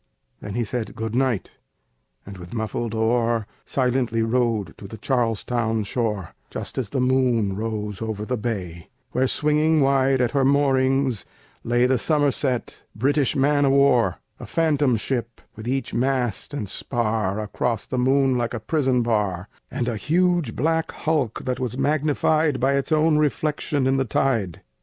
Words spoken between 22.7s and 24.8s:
its own reflection in the tide.